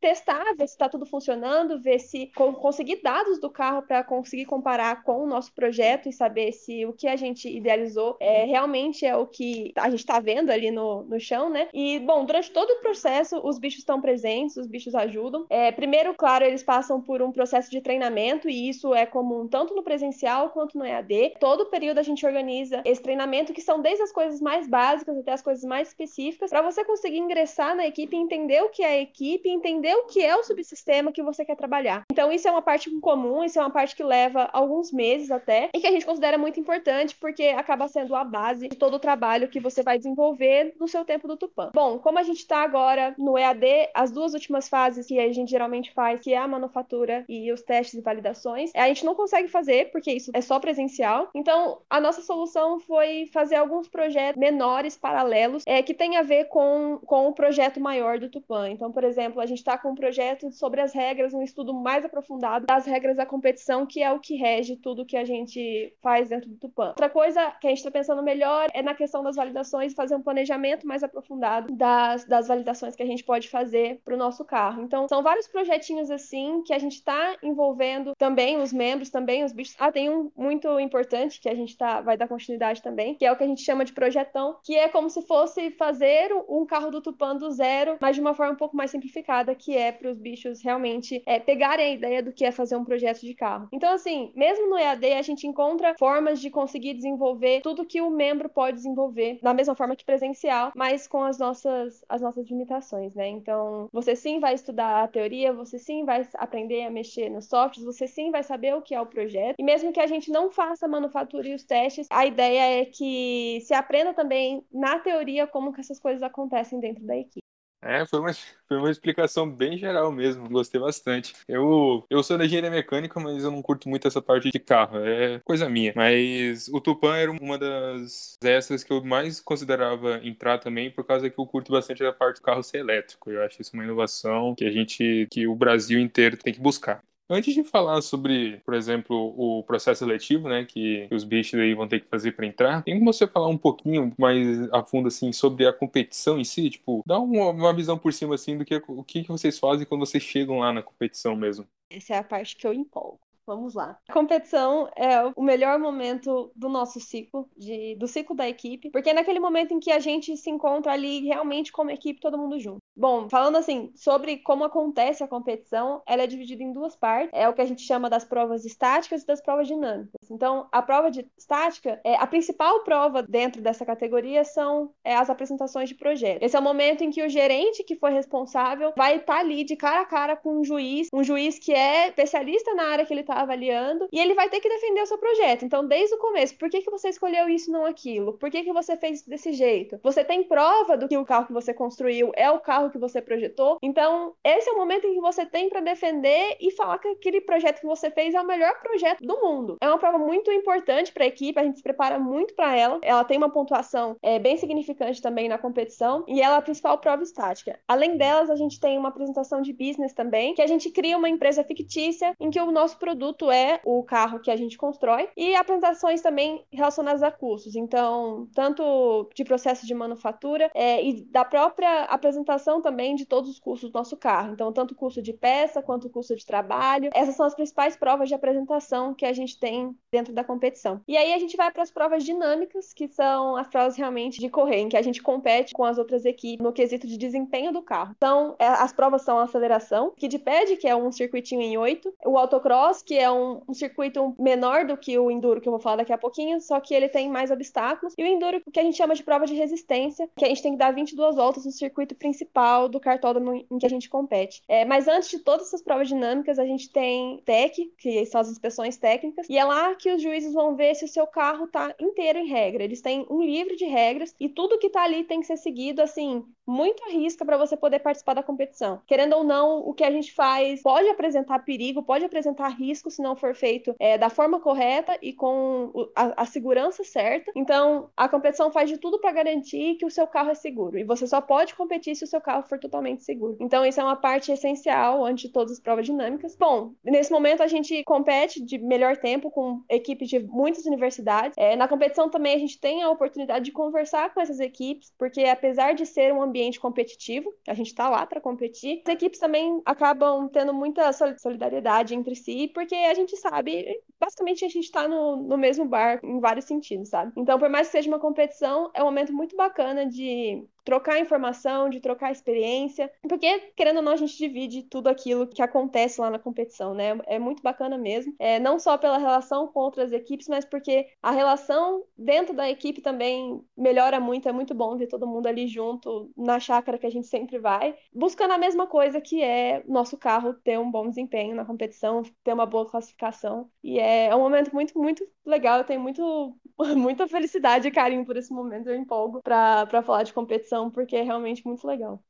testar, 0.00 0.44
ver 0.56 0.66
se 0.66 0.74
está 0.74 0.88
tudo 0.88 1.06
funcionando, 1.06 1.80
ver 1.80 1.98
se 1.98 2.26
conseguir 2.34 3.00
dados 3.02 3.40
do 3.40 3.50
carro 3.50 3.82
para 3.82 4.02
conseguir 4.04 4.44
comparar 4.44 5.02
com 5.02 5.24
o 5.24 5.26
nosso 5.26 5.52
projeto 5.52 6.08
e 6.08 6.12
saber 6.12 6.52
se 6.52 6.84
o 6.86 6.92
que 6.92 7.06
a 7.06 7.16
gente 7.16 7.48
idealizou 7.48 8.16
é, 8.20 8.44
realmente 8.44 9.04
é 9.06 9.16
o 9.16 9.26
que 9.26 9.72
a 9.76 9.90
gente 9.90 10.00
está 10.00 10.20
vendo 10.20 10.50
ali 10.50 10.70
no, 10.70 11.02
no 11.04 11.20
chão, 11.20 11.50
né? 11.50 11.68
E, 11.72 11.98
bom, 12.00 12.24
durante 12.24 12.50
todo 12.50 12.70
o 12.70 12.80
processo, 12.80 13.40
os 13.44 13.58
bichos 13.58 13.80
estão 13.80 14.00
presentes, 14.00 14.56
os 14.56 14.66
bichos 14.66 14.94
ajudam. 14.94 15.46
É, 15.48 15.70
primeiro, 15.72 16.14
claro, 16.14 16.44
eles 16.44 16.62
passam 16.62 17.00
por 17.00 17.22
um 17.22 17.32
processo 17.32 17.70
de 17.70 17.80
treinamento 17.80 18.48
e 18.48 18.68
isso 18.68 18.94
é 18.94 19.06
comum 19.06 19.46
tanto 19.46 19.74
no 19.74 19.82
presencial 19.82 20.50
quanto 20.50 20.78
no 20.78 20.84
EAD. 20.84 21.34
Todo 21.40 21.66
período 21.66 21.98
a 21.98 22.02
gente 22.02 22.24
organiza 22.26 22.82
esse 22.84 23.02
treinamento, 23.02 23.52
que 23.52 23.60
são 23.60 23.80
desde 23.80 24.02
as 24.02 24.12
coisas 24.12 24.40
mais 24.40 24.68
básicas 24.68 25.16
até 25.18 25.32
as 25.32 25.42
coisas 25.42 25.64
mais 25.64 25.88
específicas, 25.88 26.50
para 26.50 26.62
você 26.62 26.84
conseguir 26.84 27.18
ingressar 27.18 27.74
na 27.74 27.86
equipe, 27.86 28.16
entender 28.16 28.62
o 28.62 28.70
que 28.70 28.82
é 28.82 28.88
a 28.88 29.00
equipe, 29.00 29.27
entender 29.44 29.94
o 29.94 30.06
que 30.06 30.24
é 30.24 30.36
o 30.36 30.42
subsistema 30.42 31.12
que 31.12 31.22
você 31.22 31.44
quer 31.44 31.56
trabalhar. 31.56 32.04
Então, 32.10 32.32
isso 32.32 32.48
é 32.48 32.50
uma 32.50 32.62
parte 32.62 32.90
comum, 33.00 33.44
isso 33.44 33.58
é 33.58 33.62
uma 33.62 33.70
parte 33.70 33.94
que 33.94 34.02
leva 34.02 34.48
alguns 34.52 34.92
meses 34.92 35.30
até, 35.30 35.70
e 35.74 35.80
que 35.80 35.86
a 35.86 35.90
gente 35.90 36.06
considera 36.06 36.38
muito 36.38 36.60
importante, 36.60 37.16
porque 37.16 37.44
acaba 37.44 37.88
sendo 37.88 38.14
a 38.14 38.24
base 38.24 38.68
de 38.68 38.76
todo 38.76 38.94
o 38.94 38.98
trabalho 38.98 39.48
que 39.48 39.60
você 39.60 39.82
vai 39.82 39.98
desenvolver 39.98 40.74
no 40.78 40.88
seu 40.88 41.04
tempo 41.04 41.26
do 41.26 41.36
Tupan. 41.36 41.70
Bom, 41.74 41.98
como 41.98 42.18
a 42.18 42.22
gente 42.22 42.38
está 42.38 42.62
agora 42.62 43.14
no 43.18 43.36
EAD, 43.36 43.90
as 43.94 44.10
duas 44.10 44.34
últimas 44.34 44.68
fases 44.68 45.06
que 45.06 45.18
a 45.18 45.32
gente 45.32 45.50
geralmente 45.50 45.92
faz, 45.92 46.20
que 46.20 46.32
é 46.32 46.38
a 46.38 46.48
manufatura 46.48 47.24
e 47.28 47.50
os 47.52 47.62
testes 47.62 47.98
e 47.98 48.02
validações, 48.02 48.70
a 48.74 48.88
gente 48.88 49.04
não 49.04 49.14
consegue 49.14 49.48
fazer, 49.48 49.90
porque 49.90 50.12
isso 50.12 50.30
é 50.34 50.40
só 50.40 50.58
presencial. 50.58 51.28
Então, 51.34 51.78
a 51.88 52.00
nossa 52.00 52.22
solução 52.22 52.80
foi 52.80 53.26
fazer 53.32 53.56
alguns 53.56 53.88
projetos 53.88 54.38
menores, 54.38 54.96
paralelos, 54.96 55.62
é, 55.66 55.82
que 55.82 55.94
tem 55.94 56.16
a 56.16 56.22
ver 56.22 56.44
com, 56.46 56.98
com 57.04 57.28
o 57.28 57.32
projeto 57.32 57.80
maior 57.80 58.18
do 58.18 58.28
Tupan. 58.28 58.70
Então, 58.70 58.92
por 58.92 59.04
exemplo, 59.08 59.40
a 59.40 59.46
gente 59.46 59.58
está 59.58 59.76
com 59.76 59.90
um 59.90 59.94
projeto 59.94 60.50
sobre 60.52 60.80
as 60.80 60.92
regras, 60.92 61.34
um 61.34 61.42
estudo 61.42 61.74
mais 61.74 62.04
aprofundado 62.04 62.66
das 62.66 62.86
regras 62.86 63.16
da 63.16 63.26
competição, 63.26 63.86
que 63.86 64.02
é 64.02 64.12
o 64.12 64.20
que 64.20 64.36
rege 64.36 64.76
tudo 64.76 65.06
que 65.06 65.16
a 65.16 65.24
gente 65.24 65.92
faz 66.02 66.28
dentro 66.28 66.48
do 66.48 66.56
Tupan. 66.56 66.88
Outra 66.88 67.08
coisa 67.08 67.50
que 67.60 67.66
a 67.66 67.70
gente 67.70 67.78
está 67.78 67.90
pensando 67.90 68.22
melhor 68.22 68.68
é 68.72 68.82
na 68.82 68.94
questão 68.94 69.22
das 69.22 69.36
validações, 69.36 69.94
fazer 69.94 70.14
um 70.14 70.22
planejamento 70.22 70.86
mais 70.86 71.02
aprofundado 71.02 71.72
das, 71.72 72.24
das 72.24 72.48
validações 72.48 72.94
que 72.94 73.02
a 73.02 73.06
gente 73.06 73.24
pode 73.24 73.48
fazer 73.48 74.00
para 74.04 74.14
o 74.14 74.18
nosso 74.18 74.44
carro. 74.44 74.82
Então, 74.82 75.08
são 75.08 75.22
vários 75.22 75.46
projetinhos 75.48 76.10
assim 76.10 76.62
que 76.64 76.72
a 76.72 76.78
gente 76.78 76.94
está 76.94 77.36
envolvendo 77.42 78.14
também 78.16 78.58
os 78.58 78.72
membros, 78.72 79.10
também 79.10 79.44
os 79.44 79.52
bichos. 79.52 79.76
Ah, 79.78 79.90
tem 79.90 80.10
um 80.10 80.30
muito 80.36 80.78
importante 80.78 81.40
que 81.40 81.48
a 81.48 81.54
gente 81.54 81.76
tá, 81.76 82.00
vai 82.00 82.16
dar 82.16 82.28
continuidade 82.28 82.82
também, 82.82 83.14
que 83.14 83.24
é 83.24 83.32
o 83.32 83.36
que 83.36 83.44
a 83.44 83.46
gente 83.46 83.62
chama 83.62 83.84
de 83.84 83.92
projetão, 83.92 84.56
que 84.62 84.76
é 84.76 84.88
como 84.88 85.08
se 85.08 85.22
fosse 85.22 85.70
fazer 85.72 86.32
um 86.48 86.66
carro 86.66 86.90
do 86.90 87.00
Tupan 87.00 87.36
do 87.36 87.50
zero, 87.50 87.96
mas 88.00 88.16
de 88.16 88.20
uma 88.20 88.34
forma 88.34 88.52
um 88.52 88.56
pouco 88.56 88.76
mais 88.76 88.90
simplificada, 88.98 89.54
que 89.54 89.76
é 89.76 89.92
para 89.92 90.10
os 90.10 90.18
bichos 90.18 90.60
realmente 90.62 91.22
é, 91.24 91.38
pegarem 91.38 91.86
a 91.86 91.94
ideia 91.94 92.22
do 92.22 92.32
que 92.32 92.44
é 92.44 92.50
fazer 92.50 92.76
um 92.76 92.84
projeto 92.84 93.20
de 93.20 93.34
carro. 93.34 93.68
Então, 93.72 93.92
assim, 93.92 94.32
mesmo 94.34 94.68
no 94.68 94.78
EAD, 94.78 95.12
a 95.12 95.22
gente 95.22 95.46
encontra 95.46 95.94
formas 95.98 96.40
de 96.40 96.50
conseguir 96.50 96.94
desenvolver 96.94 97.60
tudo 97.62 97.86
que 97.86 98.00
o 98.00 98.10
membro 98.10 98.48
pode 98.48 98.76
desenvolver, 98.76 99.38
da 99.42 99.54
mesma 99.54 99.74
forma 99.74 99.96
que 99.96 100.04
presencial, 100.04 100.72
mas 100.74 101.06
com 101.06 101.22
as 101.22 101.38
nossas, 101.38 102.04
as 102.08 102.20
nossas 102.20 102.48
limitações, 102.48 103.14
né? 103.14 103.28
Então, 103.28 103.88
você 103.92 104.16
sim 104.16 104.40
vai 104.40 104.54
estudar 104.54 105.04
a 105.04 105.08
teoria, 105.08 105.52
você 105.52 105.78
sim 105.78 106.04
vai 106.04 106.26
aprender 106.34 106.84
a 106.84 106.90
mexer 106.90 107.30
nos 107.30 107.46
softwares, 107.46 107.84
você 107.84 108.06
sim 108.06 108.30
vai 108.30 108.42
saber 108.42 108.74
o 108.74 108.82
que 108.82 108.94
é 108.94 109.00
o 109.00 109.06
projeto. 109.06 109.56
E 109.58 109.62
mesmo 109.62 109.92
que 109.92 110.00
a 110.00 110.06
gente 110.06 110.30
não 110.30 110.50
faça 110.50 110.86
a 110.86 110.88
manufatura 110.88 111.48
e 111.48 111.54
os 111.54 111.64
testes, 111.64 112.06
a 112.10 112.26
ideia 112.26 112.82
é 112.82 112.84
que 112.84 113.60
se 113.62 113.74
aprenda 113.74 114.12
também 114.12 114.64
na 114.72 114.98
teoria 114.98 115.46
como 115.46 115.72
que 115.72 115.80
essas 115.80 116.00
coisas 116.00 116.22
acontecem 116.22 116.80
dentro 116.80 117.04
da 117.06 117.16
equipe. 117.16 117.47
É, 117.80 118.04
foi 118.04 118.18
uma, 118.18 118.32
foi 118.66 118.76
uma 118.76 118.90
explicação 118.90 119.50
bem 119.50 119.78
geral 119.78 120.10
mesmo, 120.10 120.48
gostei 120.48 120.80
bastante. 120.80 121.34
Eu, 121.46 122.04
eu 122.10 122.22
sou 122.22 122.36
da 122.36 122.44
engenharia 122.44 122.70
mecânica, 122.70 123.20
mas 123.20 123.44
eu 123.44 123.50
não 123.50 123.62
curto 123.62 123.88
muito 123.88 124.06
essa 124.08 124.20
parte 124.20 124.50
de 124.50 124.58
carro, 124.58 124.98
é 124.98 125.40
coisa 125.40 125.68
minha. 125.68 125.92
Mas 125.94 126.68
o 126.68 126.80
Tupan 126.80 127.16
era 127.16 127.30
uma 127.30 127.58
das 127.58 128.36
extras 128.42 128.82
que 128.82 128.92
eu 128.92 129.02
mais 129.04 129.40
considerava 129.40 130.20
entrar 130.24 130.58
também, 130.58 130.90
por 130.90 131.04
causa 131.04 131.30
que 131.30 131.38
eu 131.38 131.46
curto 131.46 131.72
bastante 131.72 132.04
a 132.04 132.12
parte 132.12 132.36
do 132.36 132.42
carro 132.42 132.62
ser 132.62 132.78
elétrico. 132.78 133.30
Eu 133.30 133.42
acho 133.44 133.62
isso 133.62 133.72
uma 133.74 133.84
inovação 133.84 134.54
que 134.54 134.64
a 134.64 134.70
gente, 134.70 135.28
que 135.30 135.46
o 135.46 135.54
Brasil 135.54 136.00
inteiro 136.00 136.36
tem 136.36 136.52
que 136.52 136.60
buscar. 136.60 137.02
Antes 137.30 137.54
de 137.54 137.62
falar 137.62 138.00
sobre, 138.00 138.56
por 138.64 138.72
exemplo, 138.72 139.34
o 139.36 139.62
processo 139.62 139.98
seletivo, 139.98 140.48
né, 140.48 140.64
que 140.64 141.06
os 141.10 141.24
bichos 141.24 141.60
aí 141.60 141.74
vão 141.74 141.86
ter 141.86 142.00
que 142.00 142.08
fazer 142.08 142.32
para 142.32 142.46
entrar, 142.46 142.82
tem 142.82 142.98
como 142.98 143.12
você 143.12 143.26
falar 143.26 143.48
um 143.48 143.58
pouquinho 143.58 144.12
mais 144.18 144.72
a 144.72 144.82
fundo 144.82 145.08
assim 145.08 145.30
sobre 145.30 145.66
a 145.66 145.72
competição 145.72 146.38
em 146.38 146.44
si, 146.44 146.70
tipo, 146.70 147.02
dá 147.06 147.18
uma, 147.18 147.50
uma 147.50 147.74
visão 147.74 147.98
por 147.98 148.14
cima 148.14 148.34
assim 148.34 148.56
do 148.56 148.64
que 148.64 148.82
o 148.88 149.04
que, 149.04 149.22
vocês 149.28 149.58
fazem 149.58 149.86
quando 149.86 150.06
vocês 150.06 150.22
chegam 150.22 150.60
lá 150.60 150.72
na 150.72 150.82
competição 150.82 151.36
mesmo. 151.36 151.66
Essa 151.90 152.14
é 152.14 152.18
a 152.18 152.24
parte 152.24 152.56
que 152.56 152.66
eu 152.66 152.72
empolgo. 152.72 153.20
Vamos 153.48 153.72
lá. 153.72 153.98
A 154.06 154.12
competição 154.12 154.90
é 154.94 155.22
o 155.34 155.42
melhor 155.42 155.78
momento 155.78 156.52
do 156.54 156.68
nosso 156.68 157.00
ciclo, 157.00 157.48
de, 157.56 157.94
do 157.94 158.06
ciclo 158.06 158.36
da 158.36 158.46
equipe, 158.46 158.90
porque 158.90 159.08
é 159.08 159.14
naquele 159.14 159.40
momento 159.40 159.72
em 159.72 159.80
que 159.80 159.90
a 159.90 159.98
gente 159.98 160.36
se 160.36 160.50
encontra 160.50 160.92
ali 160.92 161.24
realmente 161.24 161.72
como 161.72 161.90
equipe, 161.90 162.20
todo 162.20 162.36
mundo 162.36 162.60
junto. 162.60 162.76
Bom, 162.94 163.26
falando 163.30 163.56
assim 163.56 163.90
sobre 163.94 164.36
como 164.38 164.64
acontece 164.64 165.24
a 165.24 165.28
competição, 165.28 166.02
ela 166.06 166.24
é 166.24 166.26
dividida 166.26 166.62
em 166.62 166.74
duas 166.74 166.94
partes. 166.94 167.30
É 167.32 167.48
o 167.48 167.54
que 167.54 167.62
a 167.62 167.64
gente 167.64 167.80
chama 167.80 168.10
das 168.10 168.22
provas 168.22 168.66
estáticas 168.66 169.22
e 169.22 169.26
das 169.26 169.40
provas 169.40 169.66
dinâmicas. 169.66 170.30
Então, 170.30 170.68
a 170.70 170.82
prova 170.82 171.10
de 171.10 171.26
estática, 171.38 171.98
é, 172.04 172.16
a 172.16 172.26
principal 172.26 172.80
prova 172.84 173.22
dentro 173.22 173.62
dessa 173.62 173.86
categoria 173.86 174.44
são 174.44 174.90
é, 175.02 175.14
as 175.16 175.30
apresentações 175.30 175.88
de 175.88 175.94
projeto. 175.94 176.42
Esse 176.42 176.54
é 176.54 176.60
o 176.60 176.62
momento 176.62 177.02
em 177.02 177.10
que 177.10 177.24
o 177.24 177.30
gerente 177.30 177.82
que 177.82 177.96
foi 177.96 178.12
responsável 178.12 178.92
vai 178.94 179.16
estar 179.16 179.36
tá 179.36 179.40
ali 179.40 179.64
de 179.64 179.74
cara 179.74 180.02
a 180.02 180.06
cara 180.06 180.36
com 180.36 180.60
um 180.60 180.64
juiz, 180.64 181.08
um 181.14 181.24
juiz 181.24 181.58
que 181.58 181.72
é 181.72 182.08
especialista 182.08 182.74
na 182.74 182.88
área 182.88 183.06
que 183.06 183.14
ele 183.14 183.22
está 183.22 183.37
avaliando, 183.42 184.08
e 184.12 184.20
ele 184.20 184.34
vai 184.34 184.48
ter 184.48 184.60
que 184.60 184.68
defender 184.68 185.02
o 185.02 185.06
seu 185.06 185.18
projeto. 185.18 185.64
Então, 185.64 185.86
desde 185.86 186.14
o 186.14 186.18
começo, 186.18 186.56
por 186.56 186.68
que, 186.68 186.82
que 186.82 186.90
você 186.90 187.08
escolheu 187.08 187.48
isso 187.48 187.70
não 187.70 187.84
aquilo? 187.84 188.34
Por 188.34 188.50
que, 188.50 188.62
que 188.62 188.72
você 188.72 188.96
fez 188.96 189.22
desse 189.22 189.52
jeito? 189.52 189.98
Você 190.02 190.24
tem 190.24 190.44
prova 190.44 190.96
do 190.96 191.08
que 191.08 191.16
o 191.16 191.24
carro 191.24 191.46
que 191.46 191.52
você 191.52 191.72
construiu 191.72 192.32
é 192.34 192.50
o 192.50 192.60
carro 192.60 192.90
que 192.90 192.98
você 192.98 193.20
projetou. 193.20 193.78
Então, 193.82 194.34
esse 194.44 194.68
é 194.68 194.72
o 194.72 194.76
momento 194.76 195.06
em 195.06 195.14
que 195.14 195.20
você 195.20 195.46
tem 195.46 195.68
para 195.68 195.80
defender 195.80 196.56
e 196.60 196.70
falar 196.72 196.98
que 196.98 197.08
aquele 197.08 197.40
projeto 197.40 197.80
que 197.80 197.86
você 197.86 198.10
fez 198.10 198.34
é 198.34 198.40
o 198.40 198.46
melhor 198.46 198.80
projeto 198.80 199.20
do 199.20 199.40
mundo. 199.40 199.76
É 199.80 199.88
uma 199.88 199.98
prova 199.98 200.18
muito 200.18 200.50
importante 200.50 201.12
para 201.12 201.24
a 201.24 201.26
equipe, 201.28 201.58
a 201.58 201.64
gente 201.64 201.78
se 201.78 201.82
prepara 201.82 202.18
muito 202.18 202.54
para 202.54 202.76
ela. 202.76 202.98
Ela 203.02 203.24
tem 203.24 203.36
uma 203.36 203.50
pontuação 203.50 204.16
é, 204.22 204.38
bem 204.38 204.56
significante 204.56 205.22
também 205.22 205.48
na 205.48 205.58
competição 205.58 206.24
e 206.26 206.40
ela 206.40 206.56
é 206.56 206.58
a 206.58 206.62
principal 206.62 206.98
prova 206.98 207.22
estática. 207.22 207.78
Além 207.86 208.16
delas, 208.16 208.50
a 208.50 208.56
gente 208.56 208.80
tem 208.80 208.98
uma 208.98 209.08
apresentação 209.08 209.60
de 209.60 209.72
business 209.72 210.12
também, 210.12 210.54
que 210.54 210.62
a 210.62 210.66
gente 210.66 210.90
cria 210.90 211.16
uma 211.16 211.28
empresa 211.28 211.62
fictícia 211.64 212.34
em 212.40 212.50
que 212.50 212.60
o 212.60 212.70
nosso 212.70 212.98
produto 212.98 213.27
é 213.50 213.80
o 213.84 214.02
carro 214.02 214.40
que 214.40 214.50
a 214.50 214.56
gente 214.56 214.76
constrói 214.76 215.28
e 215.36 215.54
apresentações 215.54 216.20
também 216.20 216.64
relacionadas 216.72 217.22
a 217.22 217.30
custos. 217.30 217.74
Então, 217.74 218.48
tanto 218.54 219.28
de 219.34 219.44
processo 219.44 219.86
de 219.86 219.94
manufatura 219.94 220.70
é, 220.74 221.04
e 221.04 221.22
da 221.24 221.44
própria 221.44 222.04
apresentação 222.04 222.80
também 222.80 223.14
de 223.14 223.26
todos 223.26 223.50
os 223.50 223.58
custos 223.58 223.90
do 223.90 223.98
nosso 223.98 224.16
carro. 224.16 224.52
Então, 224.52 224.72
tanto 224.72 224.92
o 224.92 224.96
custo 224.96 225.20
de 225.20 225.32
peça 225.32 225.82
quanto 225.82 226.06
o 226.06 226.10
custo 226.10 226.36
de 226.36 226.46
trabalho. 226.46 227.10
Essas 227.14 227.34
são 227.34 227.46
as 227.46 227.54
principais 227.54 227.96
provas 227.96 228.28
de 228.28 228.34
apresentação 228.34 229.14
que 229.14 229.26
a 229.26 229.32
gente 229.32 229.58
tem 229.58 229.96
dentro 230.10 230.32
da 230.32 230.44
competição. 230.44 231.00
E 231.08 231.16
aí 231.16 231.32
a 231.32 231.38
gente 231.38 231.56
vai 231.56 231.70
para 231.70 231.82
as 231.82 231.90
provas 231.90 232.24
dinâmicas, 232.24 232.92
que 232.92 233.08
são 233.08 233.56
as 233.56 233.66
provas 233.66 233.96
realmente 233.96 234.40
de 234.40 234.48
correr, 234.48 234.80
em 234.80 234.88
que 234.88 234.96
a 234.96 235.02
gente 235.02 235.22
compete 235.22 235.74
com 235.74 235.84
as 235.84 235.98
outras 235.98 236.24
equipes 236.24 236.64
no 236.64 236.72
quesito 236.72 237.06
de 237.06 237.16
desempenho 237.16 237.72
do 237.72 237.82
carro. 237.82 238.14
Então, 238.16 238.54
é, 238.58 238.66
as 238.66 238.92
provas 238.92 239.22
são 239.22 239.38
a 239.38 239.44
aceleração, 239.44 240.12
de 240.28 240.38
pad, 240.38 240.76
que 240.76 240.86
é 240.86 240.94
um 240.94 241.10
circuitinho 241.10 241.62
em 241.62 241.76
oito, 241.76 242.14
o 242.24 242.36
autocross, 242.36 243.02
que 243.02 243.17
é 243.18 243.30
um, 243.30 243.60
um 243.68 243.74
circuito 243.74 244.34
menor 244.38 244.86
do 244.86 244.96
que 244.96 245.18
o 245.18 245.30
enduro, 245.30 245.60
que 245.60 245.68
eu 245.68 245.72
vou 245.72 245.80
falar 245.80 245.96
daqui 245.96 246.12
a 246.12 246.18
pouquinho, 246.18 246.60
só 246.60 246.80
que 246.80 246.94
ele 246.94 247.08
tem 247.08 247.28
mais 247.28 247.50
obstáculos, 247.50 248.14
e 248.16 248.22
o 248.22 248.26
enduro, 248.26 248.60
que 248.72 248.80
a 248.80 248.82
gente 248.82 248.96
chama 248.96 249.14
de 249.14 249.22
prova 249.22 249.46
de 249.46 249.54
resistência, 249.54 250.28
que 250.36 250.44
a 250.44 250.48
gente 250.48 250.62
tem 250.62 250.72
que 250.72 250.78
dar 250.78 250.92
22 250.92 251.36
voltas 251.36 251.64
no 251.64 251.72
circuito 251.72 252.14
principal 252.14 252.88
do 252.88 253.00
cartódromo 253.00 253.64
em 253.70 253.78
que 253.78 253.86
a 253.86 253.90
gente 253.90 254.08
compete. 254.08 254.62
É, 254.68 254.84
mas 254.84 255.08
antes 255.08 255.30
de 255.30 255.38
todas 255.38 255.68
essas 255.68 255.82
provas 255.82 256.08
dinâmicas, 256.08 256.58
a 256.58 256.64
gente 256.64 256.90
tem 256.90 257.42
TEC, 257.44 257.92
que 257.98 258.24
são 258.26 258.40
as 258.40 258.50
inspeções 258.50 258.96
técnicas, 258.96 259.46
e 259.48 259.58
é 259.58 259.64
lá 259.64 259.94
que 259.94 260.12
os 260.12 260.22
juízes 260.22 260.52
vão 260.52 260.76
ver 260.76 260.94
se 260.94 261.04
o 261.04 261.08
seu 261.08 261.26
carro 261.26 261.64
está 261.64 261.94
inteiro 262.00 262.38
em 262.38 262.46
regra. 262.46 262.84
Eles 262.84 263.00
têm 263.00 263.26
um 263.30 263.42
livro 263.42 263.76
de 263.76 263.84
regras 263.84 264.34
e 264.38 264.48
tudo 264.48 264.78
que 264.78 264.88
está 264.88 265.02
ali 265.02 265.24
tem 265.24 265.40
que 265.40 265.46
ser 265.46 265.56
seguido, 265.56 266.02
assim, 266.02 266.44
muito 266.66 267.02
risca 267.10 267.44
para 267.44 267.56
você 267.56 267.76
poder 267.76 267.98
participar 268.00 268.34
da 268.34 268.42
competição. 268.42 269.00
Querendo 269.06 269.34
ou 269.36 269.44
não, 269.44 269.78
o 269.80 269.94
que 269.94 270.04
a 270.04 270.10
gente 270.10 270.32
faz 270.34 270.82
pode 270.82 271.08
apresentar 271.08 271.60
perigo, 271.60 272.02
pode 272.02 272.24
apresentar 272.24 272.68
risco 272.68 273.07
risco 273.08 273.10
se 273.10 273.22
não 273.22 273.34
for 273.34 273.54
feito 273.54 273.94
é, 273.98 274.16
da 274.16 274.28
forma 274.28 274.60
correta 274.60 275.18
e 275.20 275.32
com 275.32 275.90
a, 276.14 276.42
a, 276.42 276.46
segurança 276.46 277.02
certa. 277.02 277.50
Então, 277.56 278.10
a 278.16 278.28
competição 278.28 278.70
faz 278.70 278.88
de 278.88 278.98
tudo 278.98 279.18
para 279.18 279.32
garantir 279.32 279.96
que 279.96 280.06
o 280.06 280.10
seu 280.10 280.26
carro 280.26 280.50
é 280.50 280.54
seguro. 280.54 280.98
E 280.98 281.04
você 281.04 281.26
só 281.26 281.40
pode 281.40 281.74
competir 281.74 282.14
se 282.14 282.24
o 282.24 282.26
seu 282.26 282.40
carro 282.40 282.62
for 282.64 282.78
totalmente 282.78 283.24
seguro. 283.24 283.56
Então, 283.60 283.84
isso 283.84 284.00
é 284.00 284.04
uma 284.04 284.16
parte 284.16 284.52
essencial 284.52 285.24
antes 285.24 285.48
de 285.48 285.52
todas 285.52 285.72
as 285.72 285.80
provas 285.80 286.06
dinâmicas. 286.06 286.56
Bom, 286.56 286.92
nesse 287.04 287.32
momento 287.32 287.62
a 287.62 287.66
gente 287.66 288.02
compete 288.04 288.62
de 288.62 288.78
melhor 288.78 289.16
tempo 289.16 289.50
com 289.50 289.82
equipes 289.88 290.28
de 290.28 290.38
muitas 290.40 290.84
universidades. 290.84 291.56
É, 291.56 291.74
na 291.76 291.88
competição 291.88 292.28
também 292.28 292.54
a 292.54 292.58
gente 292.58 292.78
tem 292.78 293.02
a 293.02 293.10
oportunidade 293.10 293.64
de 293.64 293.72
conversar 293.72 294.32
com 294.32 294.40
essas 294.40 294.60
equipes, 294.60 295.12
porque 295.18 295.44
apesar 295.44 295.94
de 295.94 296.04
ser 296.04 296.32
um 296.32 296.42
ambiente 296.42 296.78
competitivo, 296.78 297.52
a 297.66 297.74
gente 297.74 297.88
está 297.88 298.08
lá 298.08 298.26
para 298.26 298.40
competir, 298.40 299.02
as 299.06 299.14
equipes 299.14 299.40
também 299.40 299.80
acabam 299.84 300.48
tendo 300.48 300.74
muita 300.74 301.12
solidariedade 301.12 302.14
entre 302.14 302.34
si, 302.34 302.68
porque 302.74 302.87
a 302.94 303.14
gente 303.14 303.36
sabe, 303.36 303.86
basicamente 304.20 304.64
a 304.64 304.68
gente 304.68 304.84
está 304.84 305.06
no, 305.08 305.36
no 305.36 305.56
mesmo 305.56 305.84
bar 305.84 306.20
em 306.22 306.40
vários 306.40 306.64
sentidos, 306.66 307.08
sabe? 307.08 307.32
Então, 307.36 307.58
por 307.58 307.68
mais 307.68 307.88
que 307.88 307.92
seja 307.92 308.08
uma 308.08 308.18
competição, 308.18 308.90
é 308.94 309.02
um 309.02 309.06
momento 309.06 309.32
muito 309.32 309.56
bacana 309.56 310.06
de 310.06 310.66
trocar 310.88 311.20
informação, 311.20 311.90
de 311.90 312.00
trocar 312.00 312.32
experiência, 312.32 313.12
porque, 313.28 313.72
querendo 313.76 313.98
ou 313.98 314.02
não, 314.02 314.12
a 314.12 314.16
gente 314.16 314.38
divide 314.38 314.82
tudo 314.84 315.08
aquilo 315.08 315.46
que 315.46 315.60
acontece 315.60 316.18
lá 316.18 316.30
na 316.30 316.38
competição, 316.38 316.94
né? 316.94 317.18
É 317.26 317.38
muito 317.38 317.62
bacana 317.62 317.98
mesmo, 317.98 318.34
é, 318.38 318.58
não 318.58 318.78
só 318.78 318.96
pela 318.96 319.18
relação 319.18 319.66
com 319.66 319.80
outras 319.80 320.12
equipes, 320.12 320.48
mas 320.48 320.64
porque 320.64 321.06
a 321.22 321.30
relação 321.30 322.04
dentro 322.16 322.54
da 322.54 322.70
equipe 322.70 323.02
também 323.02 323.62
melhora 323.76 324.18
muito, 324.18 324.48
é 324.48 324.52
muito 324.52 324.74
bom 324.74 324.96
ver 324.96 325.08
todo 325.08 325.26
mundo 325.26 325.46
ali 325.46 325.66
junto, 325.68 326.30
na 326.34 326.58
chácara 326.58 326.96
que 326.96 327.06
a 327.06 327.10
gente 327.10 327.26
sempre 327.26 327.58
vai, 327.58 327.94
buscando 328.10 328.52
a 328.54 328.58
mesma 328.58 328.86
coisa 328.86 329.20
que 329.20 329.42
é 329.42 329.82
nosso 329.86 330.16
carro 330.16 330.54
ter 330.54 330.78
um 330.78 330.90
bom 330.90 331.06
desempenho 331.06 331.54
na 331.54 331.66
competição, 331.66 332.22
ter 332.42 332.54
uma 332.54 332.64
boa 332.64 332.86
classificação, 332.88 333.70
e 333.84 333.98
é, 333.98 334.07
é 334.28 334.36
um 334.36 334.40
momento 334.40 334.72
muito, 334.74 334.98
muito 334.98 335.26
legal, 335.44 335.78
eu 335.78 335.84
tenho 335.84 336.00
muito, 336.00 336.58
muita 336.96 337.28
felicidade 337.28 337.88
e 337.88 337.90
carinho 337.90 338.24
por 338.24 338.36
esse 338.36 338.52
momento, 338.52 338.88
eu 338.88 338.96
empolgo 338.96 339.42
para 339.42 340.02
falar 340.02 340.22
de 340.24 340.32
competição 340.32 340.58
competição, 340.58 340.90
porque 340.90 341.16
é 341.16 341.22
realmente 341.22 341.66
muito 341.66 341.86
legal. 341.86 342.22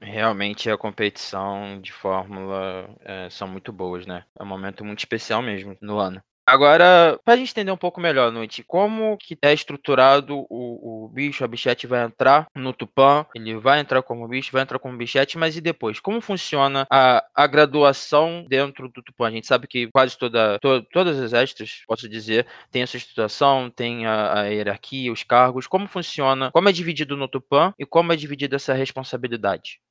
Realmente 0.00 0.70
a 0.70 0.78
competição 0.78 1.80
de 1.80 1.92
Fórmula 1.92 2.88
é, 3.00 3.28
são 3.30 3.48
muito 3.48 3.72
boas, 3.72 4.06
né? 4.06 4.24
É 4.38 4.42
um 4.42 4.46
momento 4.46 4.84
muito 4.84 5.00
especial 5.00 5.42
mesmo 5.42 5.76
no 5.80 5.98
ano. 5.98 6.22
Agora, 6.48 7.20
para 7.26 7.34
a 7.34 7.36
gente 7.36 7.50
entender 7.50 7.70
um 7.70 7.76
pouco 7.76 8.00
melhor, 8.00 8.32
Noite, 8.32 8.62
como 8.62 9.18
que 9.18 9.36
é 9.42 9.52
estruturado 9.52 10.46
o, 10.48 11.04
o 11.04 11.08
bicho, 11.10 11.44
a 11.44 11.46
bichete 11.46 11.86
vai 11.86 12.02
entrar 12.02 12.46
no 12.54 12.72
Tupã, 12.72 13.26
ele 13.34 13.54
vai 13.58 13.80
entrar 13.80 14.02
como 14.02 14.26
bicho, 14.26 14.50
vai 14.50 14.62
entrar 14.62 14.78
como 14.78 14.96
bichete, 14.96 15.36
mas 15.36 15.58
e 15.58 15.60
depois? 15.60 16.00
Como 16.00 16.22
funciona 16.22 16.86
a, 16.90 17.22
a 17.34 17.46
graduação 17.46 18.46
dentro 18.48 18.88
do 18.88 19.02
Tupã? 19.02 19.28
A 19.28 19.30
gente 19.30 19.46
sabe 19.46 19.66
que 19.66 19.90
quase 19.92 20.16
toda, 20.16 20.58
to, 20.58 20.82
todas 20.90 21.20
as 21.20 21.34
extras, 21.34 21.82
posso 21.86 22.08
dizer, 22.08 22.46
tem 22.70 22.80
essa 22.80 22.96
estruturação, 22.96 23.68
tem 23.68 24.06
a, 24.06 24.40
a 24.40 24.42
hierarquia, 24.46 25.12
os 25.12 25.22
cargos, 25.22 25.66
como 25.66 25.86
funciona, 25.86 26.50
como 26.50 26.66
é 26.66 26.72
dividido 26.72 27.14
no 27.14 27.28
Tupã 27.28 27.74
e 27.78 27.84
como 27.84 28.10
é 28.10 28.16
dividida 28.16 28.56
essa 28.56 28.72
responsabilidade? 28.72 29.82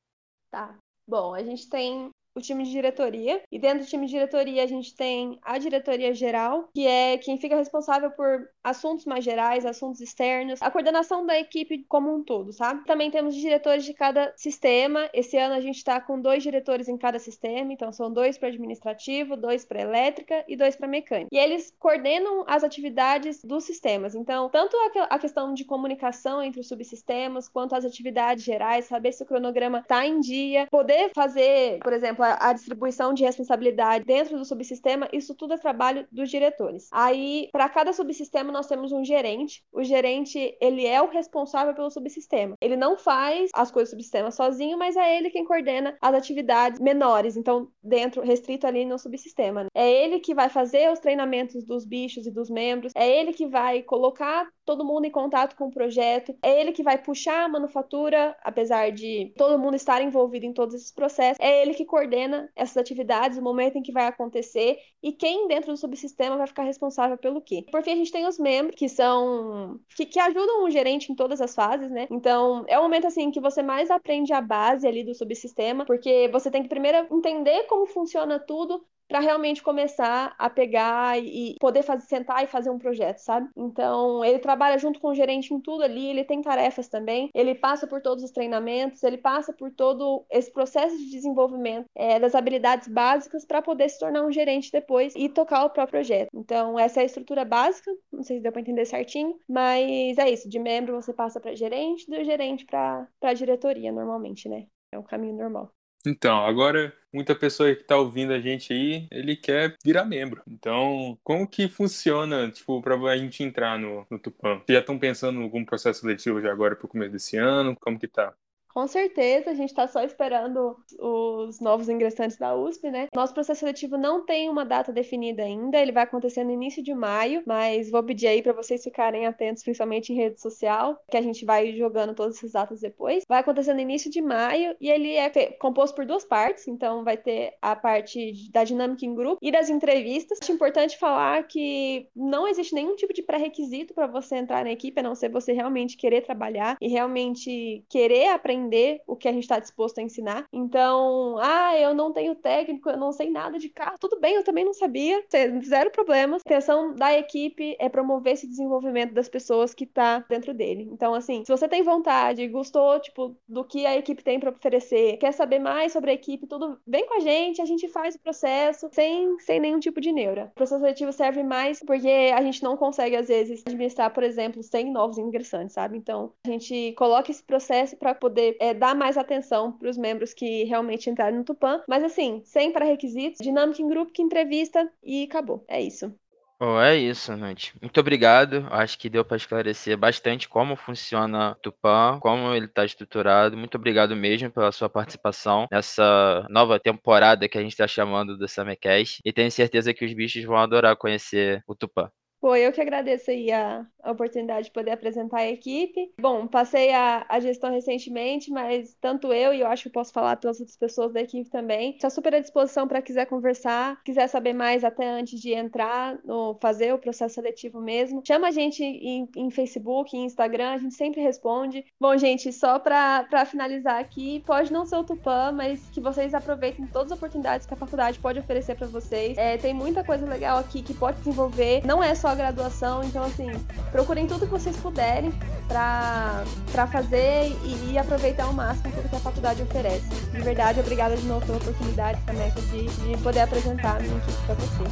Tá. 0.49 0.75
Bom, 1.07 1.35
a 1.35 1.43
gente 1.43 1.69
tem 1.69 2.09
o 2.37 2.41
time 2.41 2.63
de 2.63 2.71
diretoria. 2.71 3.41
E 3.51 3.57
dentro 3.57 3.79
do 3.79 3.85
time 3.85 4.05
de 4.05 4.11
diretoria, 4.11 4.63
a 4.63 4.67
gente 4.67 4.95
tem 4.95 5.39
a 5.41 5.57
diretoria 5.57 6.13
geral, 6.13 6.69
que 6.73 6.85
é 6.85 7.17
quem 7.17 7.37
fica 7.37 7.55
responsável 7.55 8.11
por 8.11 8.47
assuntos 8.63 9.05
mais 9.05 9.23
gerais, 9.23 9.65
assuntos 9.65 10.01
externos, 10.01 10.61
a 10.61 10.69
coordenação 10.69 11.25
da 11.25 11.39
equipe 11.39 11.85
como 11.87 12.13
um 12.13 12.23
todo, 12.23 12.53
sabe? 12.53 12.85
Também 12.85 13.09
temos 13.09 13.33
diretores 13.33 13.83
de 13.83 13.93
cada 13.93 14.33
sistema. 14.35 15.09
Esse 15.13 15.37
ano 15.37 15.55
a 15.55 15.61
gente 15.61 15.77
está 15.77 15.99
com 15.99 16.19
dois 16.21 16.43
diretores 16.43 16.87
em 16.87 16.97
cada 16.97 17.17
sistema, 17.17 17.73
então 17.73 17.91
são 17.91 18.11
dois 18.11 18.37
para 18.37 18.49
administrativo, 18.49 19.35
dois 19.35 19.65
para 19.65 19.81
elétrica 19.81 20.43
e 20.47 20.55
dois 20.55 20.75
para 20.75 20.87
mecânica. 20.87 21.29
E 21.31 21.37
eles 21.37 21.73
coordenam 21.79 22.43
as 22.47 22.63
atividades 22.63 23.43
dos 23.43 23.63
sistemas. 23.63 24.13
Então, 24.13 24.49
tanto 24.49 24.75
a 25.09 25.17
questão 25.17 25.53
de 25.53 25.65
comunicação 25.65 26.41
entre 26.43 26.59
os 26.59 26.67
subsistemas, 26.67 27.47
quanto 27.47 27.73
as 27.73 27.85
atividades 27.85 28.43
gerais, 28.43 28.85
saber 28.85 29.11
se 29.11 29.23
o 29.23 29.25
cronograma 29.25 29.79
está 29.79 30.05
em 30.05 30.19
dia, 30.19 30.67
poder 30.69 31.11
fazer, 31.15 31.79
por 31.79 31.93
exemplo, 31.93 32.23
a, 32.35 32.53
distribuição 32.53 33.13
de 33.13 33.23
responsabilidade 33.23 34.05
dentro 34.05 34.37
do 34.37 34.45
subsistema, 34.45 35.07
isso 35.11 35.35
tudo 35.35 35.53
é 35.53 35.57
trabalho 35.57 36.07
dos 36.11 36.29
diretores. 36.29 36.87
Aí, 36.91 37.49
para 37.51 37.69
cada 37.69 37.93
subsistema, 37.93 38.51
nós 38.51 38.67
temos 38.67 38.91
um 38.91 39.03
gerente. 39.03 39.63
O 39.71 39.83
gerente, 39.83 40.55
ele 40.61 40.85
é 40.85 41.01
o 41.01 41.09
responsável 41.09 41.73
pelo 41.73 41.89
subsistema. 41.89 42.55
Ele 42.61 42.75
não 42.75 42.97
faz 42.97 43.49
as 43.53 43.71
coisas 43.71 43.89
do 43.89 43.91
subsistema 43.91 44.31
sozinho, 44.31 44.77
mas 44.77 44.95
é 44.95 45.17
ele 45.17 45.29
quem 45.29 45.45
coordena 45.45 45.97
as 46.01 46.13
atividades 46.13 46.79
menores, 46.79 47.37
então, 47.37 47.69
dentro, 47.81 48.21
restrito 48.21 48.67
ali 48.67 48.85
no 48.85 48.99
subsistema. 48.99 49.63
Né? 49.63 49.69
É 49.73 49.89
ele 49.89 50.19
que 50.19 50.33
vai 50.33 50.49
fazer 50.49 50.91
os 50.91 50.99
treinamentos 50.99 51.63
dos 51.65 51.85
bichos 51.85 52.25
e 52.25 52.31
dos 52.31 52.49
membros, 52.49 52.91
é 52.95 53.09
ele 53.09 53.33
que 53.33 53.47
vai 53.47 53.81
colocar 53.83 54.47
todo 54.67 54.83
mundo 54.83 55.05
em 55.05 55.11
contato 55.11 55.55
com 55.55 55.67
o 55.67 55.71
projeto, 55.71 56.35
é 56.43 56.59
ele 56.59 56.73
que 56.73 56.83
vai 56.83 56.97
puxar 56.97 57.45
a 57.45 57.49
manufatura, 57.49 58.35
apesar 58.43 58.91
de 58.91 59.33
todo 59.37 59.57
mundo 59.57 59.75
estar 59.75 60.01
envolvido 60.01 60.45
em 60.45 60.51
todos 60.51 60.75
esses 60.75 60.91
processos, 60.91 61.37
é 61.39 61.61
ele 61.61 61.73
que 61.73 61.85
coordena 61.85 62.51
essas 62.53 62.75
atividades, 62.75 63.37
o 63.37 63.41
momento 63.41 63.77
em 63.77 63.81
que 63.81 63.93
vai 63.93 64.05
acontecer 64.05 64.77
e 65.01 65.13
quem 65.13 65.47
dentro 65.47 65.71
do 65.71 65.77
subsistema 65.77 66.35
vai 66.35 66.45
ficar 66.45 66.63
responsável 66.63 67.17
pelo 67.17 67.41
quê. 67.41 67.65
Porque 67.71 67.89
a 67.89 67.95
gente 67.95 68.11
tem 68.11 68.27
os 68.27 68.37
membros 68.37 68.75
que 68.75 68.89
são 68.89 69.79
que, 69.95 70.05
que 70.05 70.19
ajudam 70.19 70.65
o 70.65 70.69
gerente 70.69 71.11
em 71.11 71.15
todas 71.15 71.39
as 71.39 71.55
fases, 71.55 71.89
né? 71.89 72.07
Então, 72.11 72.65
é 72.67 72.77
o 72.77 72.83
momento 72.83 73.07
assim 73.07 73.31
que 73.31 73.39
você 73.39 73.63
mais 73.63 73.89
aprende 73.89 74.33
a 74.33 74.41
base 74.41 74.85
ali 74.85 75.01
do 75.01 75.15
subsistema, 75.15 75.85
porque 75.85 76.27
você 76.29 76.51
tem 76.51 76.61
que 76.61 76.69
primeiro 76.69 77.07
entender 77.09 77.63
como 77.67 77.85
funciona 77.85 78.37
tudo 78.37 78.85
para 79.07 79.19
realmente 79.19 79.63
começar 79.63 80.35
a 80.37 80.49
pegar 80.49 81.19
e 81.19 81.55
poder 81.59 81.83
fazer, 81.83 82.05
sentar 82.05 82.43
e 82.43 82.47
fazer 82.47 82.69
um 82.69 82.79
projeto, 82.79 83.19
sabe? 83.19 83.49
Então, 83.55 84.23
ele 84.23 84.39
trabalha 84.39 84.77
junto 84.77 84.99
com 84.99 85.09
o 85.09 85.15
gerente 85.15 85.53
em 85.53 85.59
tudo 85.59 85.83
ali, 85.83 86.07
ele 86.09 86.23
tem 86.23 86.41
tarefas 86.41 86.87
também, 86.87 87.29
ele 87.33 87.55
passa 87.55 87.87
por 87.87 88.01
todos 88.01 88.23
os 88.23 88.31
treinamentos, 88.31 89.03
ele 89.03 89.17
passa 89.17 89.53
por 89.53 89.71
todo 89.71 90.25
esse 90.29 90.51
processo 90.51 90.97
de 90.97 91.09
desenvolvimento 91.09 91.85
é, 91.95 92.19
das 92.19 92.35
habilidades 92.35 92.87
básicas 92.87 93.45
para 93.45 93.61
poder 93.61 93.89
se 93.89 93.99
tornar 93.99 94.25
um 94.25 94.31
gerente 94.31 94.71
depois 94.71 95.13
e 95.15 95.29
tocar 95.29 95.65
o 95.65 95.69
próprio 95.69 95.97
projeto. 95.97 96.29
Então, 96.33 96.77
essa 96.77 96.99
é 96.99 97.03
a 97.03 97.05
estrutura 97.05 97.45
básica, 97.45 97.91
não 98.11 98.23
sei 98.23 98.37
se 98.37 98.43
deu 98.43 98.51
para 98.51 98.61
entender 98.61 98.85
certinho, 98.85 99.39
mas 99.47 100.17
é 100.17 100.29
isso, 100.29 100.49
de 100.49 100.59
membro 100.59 101.01
você 101.01 101.13
passa 101.13 101.39
para 101.39 101.55
gerente, 101.55 102.09
do 102.09 102.23
gerente 102.23 102.65
para 102.65 103.33
diretoria, 103.33 103.91
normalmente, 103.91 104.49
né? 104.49 104.67
É 104.91 104.97
o 104.97 105.03
caminho 105.03 105.35
normal. 105.35 105.76
Então, 106.05 106.45
agora 106.45 106.93
muita 107.13 107.35
pessoa 107.35 107.73
que 107.75 107.81
está 107.81 107.97
ouvindo 107.97 108.31
a 108.31 108.39
gente 108.39 108.71
aí, 108.71 109.07
ele 109.11 109.35
quer 109.35 109.75
virar 109.83 110.05
membro. 110.05 110.41
Então, 110.47 111.17
como 111.23 111.47
que 111.47 111.67
funciona, 111.67 112.49
tipo, 112.51 112.81
para 112.81 112.95
a 112.95 113.17
gente 113.17 113.43
entrar 113.43 113.77
no, 113.79 114.05
no 114.09 114.19
Tupã? 114.19 114.61
Já 114.69 114.79
estão 114.79 114.97
pensando 114.99 115.39
em 115.39 115.43
algum 115.43 115.65
processo 115.65 116.01
seletivo 116.01 116.41
já 116.41 116.51
agora 116.51 116.75
para 116.75 116.85
o 116.85 116.89
começo 116.89 117.11
desse 117.11 117.37
ano? 117.37 117.75
Como 117.79 117.99
que 117.99 118.07
tá? 118.07 118.33
Com 118.77 118.85
certeza, 118.85 119.49
a 119.49 119.53
gente 119.55 119.69
está 119.69 119.87
só 119.87 120.03
esperando 120.03 120.77
os 120.99 121.59
novos 121.59 121.89
ingressantes 121.89 122.37
da 122.37 122.55
USP, 122.55 122.91
né? 122.91 123.07
Nosso 123.15 123.33
processo 123.33 123.61
seletivo 123.61 123.97
não 123.97 124.23
tem 124.23 124.49
uma 124.49 124.63
data 124.63 124.93
definida 124.93 125.41
ainda, 125.41 125.79
ele 125.79 125.91
vai 125.91 126.03
acontecer 126.03 126.43
no 126.43 126.51
início 126.51 126.83
de 126.83 126.93
maio, 126.93 127.41
mas 127.43 127.89
vou 127.89 128.03
pedir 128.03 128.27
aí 128.27 128.43
para 128.43 128.53
vocês 128.53 128.83
ficarem 128.83 129.25
atentos, 129.25 129.63
principalmente 129.63 130.13
em 130.13 130.15
rede 130.15 130.39
social, 130.39 131.01
que 131.09 131.17
a 131.17 131.23
gente 131.23 131.43
vai 131.43 131.75
jogando 131.75 132.13
todas 132.13 132.37
essas 132.37 132.51
datas 132.51 132.79
depois. 132.79 133.23
Vai 133.27 133.39
acontecer 133.39 133.73
no 133.73 133.79
início 133.79 134.11
de 134.11 134.21
maio 134.21 134.75
e 134.79 134.91
ele 134.91 135.15
é 135.15 135.27
composto 135.53 135.95
por 135.95 136.05
duas 136.05 136.23
partes, 136.23 136.67
então 136.67 137.03
vai 137.03 137.17
ter 137.17 137.55
a 137.59 137.75
parte 137.75 138.47
da 138.51 138.63
dinâmica 138.63 139.03
em 139.03 139.15
grupo 139.15 139.39
e 139.41 139.51
das 139.51 139.71
entrevistas. 139.71 140.37
Acho 140.39 140.51
importante 140.51 140.99
falar 140.99 141.47
que 141.47 142.07
não 142.15 142.47
existe 142.47 142.75
nenhum 142.75 142.95
tipo 142.95 143.11
de 143.11 143.23
pré-requisito 143.23 143.95
para 143.95 144.05
você 144.05 144.35
entrar 144.35 144.63
na 144.63 144.71
equipe, 144.71 144.99
a 144.99 145.03
não 145.03 145.15
ser 145.15 145.29
você 145.29 145.51
realmente 145.51 145.97
querer 145.97 146.21
trabalhar 146.21 146.77
e 146.79 146.87
realmente 146.87 147.83
querer 147.89 148.27
aprender 148.27 148.66
aprender 148.67 149.01
o 149.07 149.15
que 149.15 149.27
a 149.27 149.31
gente 149.31 149.43
está 149.43 149.59
disposto 149.59 149.99
a 149.99 150.01
ensinar. 150.01 150.45
Então, 150.51 151.37
ah, 151.39 151.77
eu 151.79 151.93
não 151.93 152.11
tenho 152.11 152.35
técnico, 152.35 152.89
eu 152.89 152.97
não 152.97 153.11
sei 153.11 153.29
nada 153.29 153.57
de 153.57 153.69
carro. 153.69 153.97
Tudo 153.99 154.19
bem, 154.19 154.35
eu 154.35 154.43
também 154.43 154.65
não 154.65 154.73
sabia. 154.73 155.23
Zero 155.65 155.91
problemas. 155.91 156.41
A 156.45 156.49
intenção 156.49 156.93
da 156.93 157.17
equipe 157.17 157.75
é 157.79 157.89
promover 157.89 158.33
esse 158.33 158.47
desenvolvimento 158.47 159.13
das 159.13 159.29
pessoas 159.29 159.73
que 159.73 159.85
tá 159.85 160.25
dentro 160.29 160.53
dele. 160.53 160.87
Então, 160.91 161.13
assim, 161.13 161.43
se 161.45 161.51
você 161.51 161.67
tem 161.67 161.81
vontade, 161.81 162.47
gostou, 162.47 162.99
tipo, 162.99 163.35
do 163.47 163.63
que 163.63 163.85
a 163.85 163.97
equipe 163.97 164.23
tem 164.23 164.39
para 164.39 164.51
oferecer, 164.51 165.17
quer 165.17 165.31
saber 165.31 165.59
mais 165.59 165.93
sobre 165.93 166.11
a 166.11 166.13
equipe, 166.13 166.47
tudo, 166.47 166.77
vem 166.85 167.07
com 167.07 167.15
a 167.15 167.19
gente, 167.19 167.61
a 167.61 167.65
gente 167.65 167.87
faz 167.87 168.15
o 168.15 168.19
processo 168.19 168.89
sem, 168.91 169.39
sem 169.39 169.59
nenhum 169.59 169.79
tipo 169.79 170.01
de 170.01 170.11
neura. 170.11 170.51
O 170.51 170.55
processo 170.55 170.81
seletivo 170.81 171.11
serve 171.11 171.43
mais 171.43 171.79
porque 171.79 172.31
a 172.35 172.41
gente 172.41 172.63
não 172.63 172.75
consegue, 172.75 173.15
às 173.15 173.27
vezes, 173.27 173.63
administrar, 173.65 174.13
por 174.13 174.23
exemplo, 174.23 174.61
100 174.61 174.91
novos 174.91 175.17
ingressantes, 175.17 175.73
sabe? 175.73 175.97
Então, 175.97 176.33
a 176.45 176.49
gente 176.49 176.93
coloca 176.97 177.31
esse 177.31 177.43
processo 177.43 177.95
para 177.95 178.13
poder 178.13 178.56
é, 178.59 178.73
dar 178.73 178.95
mais 178.95 179.17
atenção 179.17 179.71
para 179.71 179.89
os 179.89 179.97
membros 179.97 180.33
que 180.33 180.63
realmente 180.63 181.09
entraram 181.09 181.37
no 181.37 181.43
Tupã. 181.43 181.81
Mas 181.87 182.03
assim, 182.03 182.41
sem 182.45 182.71
pré-requisitos, 182.71 183.39
dinâmica 183.41 183.81
em 183.81 183.87
grupo, 183.87 184.11
que 184.11 184.21
entrevista 184.21 184.89
e 185.03 185.23
acabou. 185.23 185.63
É 185.67 185.81
isso. 185.81 186.13
Oh, 186.59 186.79
é 186.79 186.97
isso, 186.97 187.37
Nuti. 187.37 187.71
Muito 187.79 187.99
obrigado. 187.99 188.67
Acho 188.71 188.97
que 188.97 189.11
deu 189.11 189.23
para 189.23 189.37
esclarecer 189.37 189.95
bastante 189.95 190.49
como 190.49 190.75
funciona 190.75 191.51
o 191.51 191.55
Tupã, 191.55 192.19
como 192.19 192.51
ele 192.51 192.65
está 192.65 192.83
estruturado. 192.83 193.55
Muito 193.55 193.75
obrigado 193.75 194.15
mesmo 194.15 194.49
pela 194.49 194.71
sua 194.71 194.89
participação 194.89 195.67
nessa 195.71 196.47
nova 196.49 196.79
temporada 196.79 197.47
que 197.47 197.59
a 197.59 197.61
gente 197.61 197.73
está 197.73 197.87
chamando 197.87 198.35
do 198.35 198.47
Summercast. 198.47 199.21
E 199.23 199.31
tenho 199.31 199.51
certeza 199.51 199.93
que 199.93 200.03
os 200.03 200.11
bichos 200.13 200.43
vão 200.45 200.57
adorar 200.57 200.97
conhecer 200.97 201.63
o 201.67 201.75
Tupã. 201.75 202.09
Pô, 202.39 202.55
eu 202.55 202.71
que 202.71 202.79
agradeço 202.79 203.31
aí 203.31 203.51
a, 203.51 203.85
a 204.03 204.11
oportunidade 204.11 204.65
de 204.65 204.71
poder 204.71 204.91
apresentar 204.91 205.39
a 205.39 205.47
equipe. 205.49 206.13
Bom, 206.19 206.47
passei 206.47 206.93
a, 206.93 207.25
a 207.27 207.39
gestão 207.39 207.71
recentemente, 207.71 208.51
mas 208.51 208.95
tanto 209.01 209.33
eu 209.33 209.53
e 209.53 209.61
eu 209.61 209.67
acho 209.67 209.83
que 209.83 209.89
posso 209.89 210.13
falar 210.13 210.37
pelas 210.37 210.59
outras 210.59 210.77
pessoas 210.77 211.11
da 211.11 211.21
equipe 211.21 211.49
também. 211.49 211.91
Estou 211.91 212.09
super 212.09 212.35
à 212.35 212.39
disposição 212.39 212.87
para 212.87 213.01
quiser 213.01 213.25
conversar, 213.25 214.01
quiser 214.03 214.27
saber 214.27 214.53
mais 214.53 214.83
até 214.83 215.07
antes 215.07 215.39
de 215.41 215.51
entrar 215.53 216.19
no 216.23 216.55
fazer 216.61 216.93
o 216.93 216.99
processo 216.99 217.35
seletivo 217.35 217.81
mesmo. 217.81 218.21
Chama 218.25 218.47
a 218.47 218.51
gente 218.51 218.83
em, 218.83 219.27
em 219.35 219.49
Facebook, 219.49 220.15
em 220.15 220.25
Instagram, 220.25 220.71
a 220.71 220.77
gente 220.77 220.93
sempre 220.93 221.21
responde. 221.21 221.85
Bom, 221.99 222.15
gente, 222.17 222.53
só 222.53 222.77
para 222.77 223.45
finalizar 223.45 223.99
aqui, 223.99 224.43
pode 224.45 224.71
não 224.71 224.85
ser 224.85 224.97
o 224.97 225.03
Tupã, 225.03 225.51
mas 225.51 225.81
que 225.89 225.99
vocês 225.99 226.33
aproveitem 226.33 226.85
todas 226.87 227.11
as 227.11 227.17
oportunidades 227.17 227.65
que 227.65 227.73
a 227.73 227.77
faculdade 227.77 228.19
pode 228.19 228.39
oferecer 228.39 228.75
para 228.75 228.87
vocês. 228.87 229.37
É, 229.37 229.57
tem 229.57 229.73
muita 229.73 230.03
coisa 230.03 230.25
legal 230.25 230.59
aqui 230.59 230.83
que 230.83 230.93
pode 230.93 231.17
desenvolver. 231.17 231.85
Não 231.85 232.03
é 232.03 232.13
só 232.13 232.26
só 232.27 232.31
a 232.31 232.35
graduação, 232.35 233.03
então 233.05 233.23
assim, 233.23 233.49
procurem 233.89 234.27
tudo 234.27 234.45
que 234.45 234.51
vocês 234.51 234.75
puderem 234.75 235.31
para 235.69 236.43
fazer 236.91 237.55
e, 237.63 237.91
e, 237.91 237.97
aproveitar 237.97 238.43
ao 238.43 238.53
máximo 238.53 238.91
tudo 238.93 239.07
que 239.07 239.15
a 239.15 239.19
faculdade 239.19 239.61
oferece. 239.61 240.09
De 240.33 240.41
verdade, 240.41 240.81
obrigada 240.81 241.15
de 241.15 241.25
novo 241.25 241.45
pela 241.45 241.57
oportunidade, 241.57 242.19
Sameca, 242.25 242.59
de, 242.61 242.85
de 242.85 243.17
poder 243.23 243.41
apresentar 243.41 243.95
a 243.95 243.99
minha 243.99 244.17
equipe 244.17 244.37
para 244.45 244.55
vocês. 244.55 244.89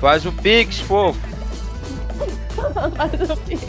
Faz 0.00 0.24
o 0.24 0.32
Pix, 0.32 0.78
fofo! 0.80 1.20
Faz 2.96 3.30
o 3.30 3.36
Pix. 3.36 3.64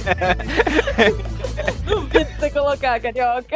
Duvido 1.86 2.30
você 2.38 2.50
colocar, 2.50 3.00
carioca. 3.00 3.46